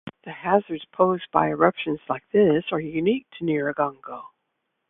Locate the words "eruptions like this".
1.49-2.63